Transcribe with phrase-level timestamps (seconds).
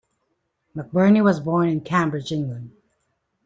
[0.75, 2.71] McBurney was born in Cambridge, England.